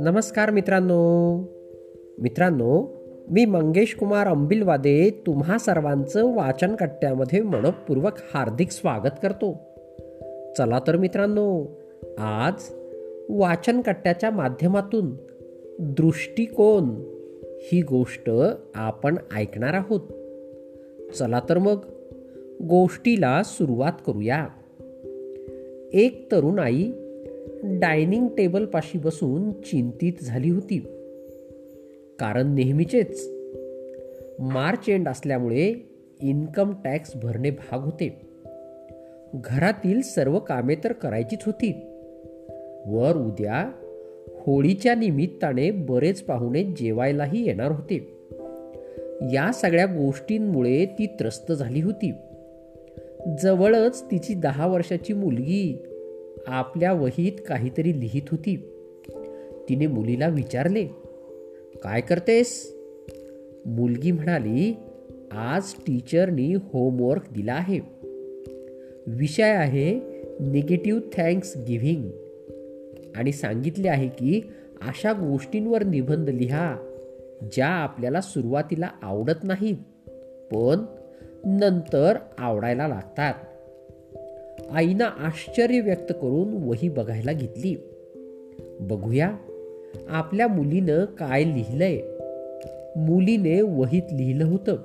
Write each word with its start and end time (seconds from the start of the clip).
नमस्कार 0.00 0.50
मित्रांनो. 0.50 1.36
मित्रांनो 2.18 2.96
मी 3.30 3.44
मंगेश 3.44 3.94
कुमार 3.94 4.26
अंबिलवादे 4.26 5.10
तुम्हा 5.26 5.58
सर्वांचं 5.58 6.34
वाचन 6.34 6.74
कट्ट्यामध्ये 6.74 7.42
मनपूर्वक 7.42 8.12
हार्दिक 8.34 8.70
स्वागत 8.70 9.18
करतो. 9.22 9.52
चला 10.58 10.80
तर 10.86 10.96
मित्रांनो 10.96 11.66
आज 12.18 12.54
वाचन 13.28 13.80
कट्ट्याच्या 13.80 14.30
माध्यमातून 14.30 15.16
दृष्टिकोन 15.78 16.84
ही 17.42 17.82
गोष्ट 17.82 18.30
आपण 18.74 19.16
ऐकणार 19.36 19.74
आहोत. 19.74 20.00
चला 21.12 21.40
तर 21.48 21.58
मग 21.58 21.76
गोष्टीला 22.68 23.42
सुरुवात 23.42 23.92
करूया. 24.06 24.46
एक 25.92 26.32
तरुण 26.32 26.58
आई 26.58 26.92
डायनिंग 27.62 28.28
टेबलपाशी 28.28 28.98
बसून 28.98 29.52
चिंतित 29.52 30.12
झाली 30.22 30.50
होती. 30.50 30.78
कारण 32.18 32.54
नेहमीचेच 32.54 33.30
मार्च 34.38 34.88
एंड 34.88 35.08
असल्यामुळे 35.08 35.74
इन्कम 36.20 36.72
टॅक्स 36.84 37.12
भरणे 37.16 37.50
भाग 37.50 37.80
होते. 37.80 38.20
घरातील 39.34 40.00
सर्व 40.00 40.38
कामे 40.38 40.74
तर 40.84 40.92
करायचीच 40.92 41.38
होती. 41.46 41.72
वर 42.86 43.16
उद्या 43.16 43.72
होळीच्या 44.40 44.94
निमित्ताने 44.94 45.70
बरेच 45.70 46.22
पाहुणे 46.22 46.64
जेवायलाही 46.64 47.46
येणार 47.46 47.72
होते. 47.72 48.18
या 49.32 49.52
सगळ्या 49.52 49.86
गोष्टींमुळे 49.86 50.86
ती 50.86 51.06
त्रस्त 51.06 51.52
झाली 51.52 51.80
होती. 51.80 52.12
जवळच 53.42 54.02
तिची 54.02 54.34
दहा 54.34 54.66
वर्षाची 54.66 55.12
मुलगी 55.12 55.82
आपल्या 56.46 56.92
वहीत 56.92 57.32
काहीतरी 57.48 58.00
लिहित 58.00 58.22
होती. 58.30 58.56
तिने 59.68 59.86
मुलीला 59.86 60.28
विचारले 60.28 60.84
काय 61.82 62.00
करतेस? 62.00 62.76
मुलगी 63.66 64.10
म्हणाली 64.10 64.76
आज 65.32 65.62
टीचरनी 65.86 66.54
होमवर्क 66.54 67.22
दिला 67.32 67.52
आहे. 67.52 67.80
विषय 69.06 69.50
आहे 69.50 70.00
निगेटिव्ह 70.40 71.00
थँक्स 71.16 71.56
गिव्हिंग. 71.56 72.10
आणि 73.16 73.32
सांगितले 73.32 73.88
आहे 73.88 74.08
की 74.08 74.40
अशा 74.82 75.12
गोष्टींवर 75.12 75.84
निबंध 75.84 76.28
लिहा 76.28 76.76
ज्या 77.52 77.66
आपल्याला 77.66 78.20
सुरुवातीला 78.20 78.88
आवडत 79.02 79.44
नाहीत 79.44 79.76
पण 80.54 80.84
नंतर 81.44 82.16
आवडायला 82.38 82.88
लागतात. 82.88 83.34
आईनं 84.70 85.04
आश्चर्य 85.04 85.80
व्यक्त 85.80 86.12
करून 86.12 86.68
वही 86.68 86.88
बघायला 86.88 87.32
घेतली. 87.32 87.76
बघूया 88.80 89.36
आपल्या 90.08 90.48
मुलीनं 90.48 91.04
काय 91.04 91.44
लिहिलंय? 91.44 92.00
मुलीने 92.96 93.62
वहीत 93.62 94.02
लिहिलं 94.12 94.44
होतं. 94.44 94.76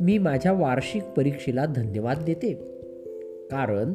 मी 0.00 0.18
माझ्या 0.18 0.52
वार्षिक 0.52 1.04
परीक्षेला 1.04 1.64
धन्यवाद 1.66 2.22
देते. 2.26 2.52
कारण 3.50 3.94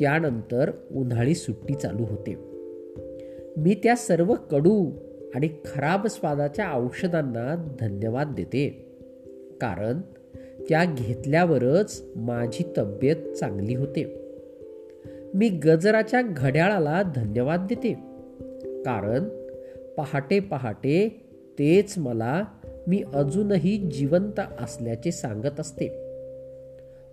त्यानंतर 0.00 0.70
उन्हाळी 0.92 1.34
सुट्टी 1.34 1.74
चालू 1.74 2.04
होते. 2.04 2.36
मी 3.56 3.74
त्या 3.74 3.96
सर्व 3.96 4.34
कडू 4.50 4.90
आणि 5.34 5.48
खराब 5.48 6.06
स्वादाच्या 6.06 6.72
औषधांना 6.72 7.76
धन्यवाद 7.80 8.32
देते. 8.36 8.68
कारण 9.60 10.00
त्या 10.68 10.84
घेतल्यावरच 10.84 12.04
माझी 12.16 12.64
तब्येत 12.78 13.16
चांगली 13.16 13.74
होते. 13.74 14.22
मी 15.34 15.48
गजराच्या 15.48 16.22
घड्याळाला 16.22 17.02
धन्यवाद 17.02 17.66
देते. 17.68 17.92
कारण 18.82 19.24
पहाटे 19.96 20.40
पहाटे 20.40 21.22
तेच 21.58 21.98
मला 21.98 22.44
मी 22.86 23.02
अजूनही 23.14 23.76
जिवंत 23.76 24.40
असल्याचे 24.60 25.12
सांगत 25.12 25.60
असते. 25.60 25.88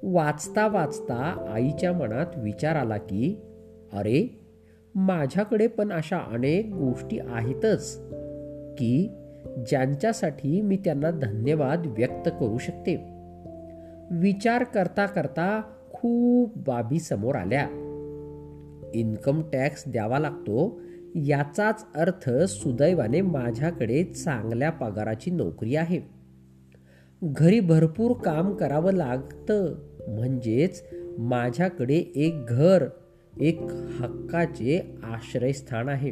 वाचता 0.03 0.67
वाचता 0.67 1.47
आईच्या 1.53 1.93
मनात 1.93 2.25
विचार 2.37 2.75
आला 2.75 2.97
की 2.97 3.41
अरे 3.93 4.39
माझ्याकडे 4.95 5.67
पण 5.67 5.91
अशा 5.91 6.17
अनेक 6.17 6.65
गोष्टी 6.65 7.19
आहेतच 7.19 7.99
की 8.77 9.09
ज्यांच्यासाठी 9.69 10.61
मी 10.61 10.77
त्यांना 10.77 11.11
धन्यवाद 11.11 11.85
व्यक्त 11.85 12.29
करू 12.39 12.57
शकते. 12.57 13.12
विचार 14.11 14.63
करता 14.63 15.05
करता 15.05 15.61
खूप 15.93 16.57
बाबी 16.57 16.99
समोर 16.99 17.35
आल्या. 17.35 17.67
इन्कम 18.93 19.41
टॅक्स 19.53 19.83
द्यावा 19.87 20.19
लागतो 20.19 20.81
याचाच 21.15 21.85
अर्थ 21.95 22.29
सुदैवाने 22.29 23.21
माझ्याकडे 23.21 24.03
चांगल्या 24.03 24.69
पगाराची 24.69 25.31
नोकरी 25.31 25.75
आहे. 25.75 25.99
घरी 27.23 27.59
भरपूर 27.59 28.11
काम 28.11 28.53
करावं 28.53 28.93
लागतं 28.93 29.75
म्हणजेच 30.07 30.83
माझ्याकडे 31.17 32.11
एक 32.15 32.45
घर 32.45 32.85
एक 33.41 33.61
हक्काचे 33.99 34.97
आश्रयस्थान 35.03 35.89
आहे. 35.89 36.11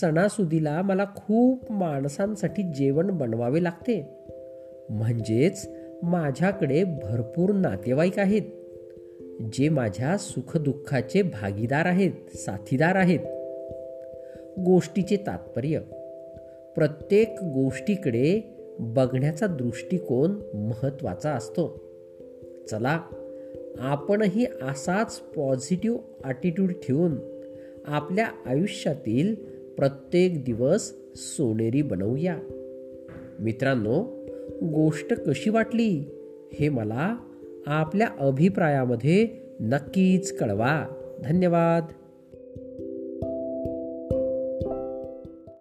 सणासुदीला 0.00 0.82
मला 0.82 1.04
खूप 1.16 1.72
माणसांसाठी 1.72 2.62
जेवण 2.62 3.10
बनवावे 3.10 3.62
लागते. 3.62 4.26
म्हणजेच 4.90 5.70
माझ्याकडे 6.06 6.84
भरपूर 6.84 7.52
नातेवाईक 7.52 8.18
आहेत 8.18 8.42
जे 9.52 9.68
माझ्या 9.68 10.18
सुखदुःखाचे 10.18 11.22
भागीदार 11.22 11.86
आहेत 11.86 12.36
साथीदार 12.36 12.96
आहेत. 12.96 13.18
गोष्टीचे 14.58 15.16
तात्पर्य 15.16 15.78
प्रत्येक 16.74 17.28
गोष्टीकडे 17.42 18.56
बघण्याचा 18.78 19.46
दृष्टिकोन 19.46 20.30
महत्त्वाचा 20.54 21.30
असतो. 21.30 21.82
चला 22.70 23.00
आपणही 23.78 24.46
असाच 24.62 25.18
पॉझिटिव्ह 25.18 25.98
ॲटिट्यूड 26.24 26.72
ठेवून 26.72 27.14
आपल्या 27.86 28.28
आयुष्यातील 28.46 29.34
प्रत्येक 29.76 30.44
दिवस 30.44 30.94
सोनेरी 31.14 31.82
बनवूया. 31.82 32.38
मित्रांनो 33.40 34.15
गोष्ट 34.62 35.12
कशी 35.12 35.50
वाटली 35.50 36.04
हे 36.52 36.68
मला 36.68 37.16
आपल्या 37.66 38.08
अभिप्रायामध्ये 38.18 39.28
नक्कीच 39.60 40.38
कळवा. 40.38 40.86
धन्यवाद. 41.24 42.05